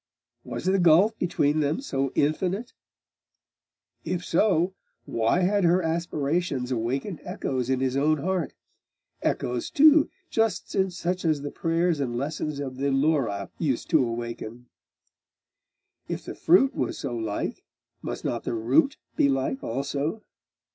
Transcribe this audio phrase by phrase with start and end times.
[0.43, 2.73] Was the gulf between them so infinite?
[4.03, 4.73] If so,
[5.05, 8.55] why had her aspirations awakened echoes in his own heart
[9.21, 14.69] echoes too, just such as the prayers and lessons of the Laura used to awaken?
[16.07, 17.63] If the fruit was so like,
[18.01, 20.23] must not the root be like also?....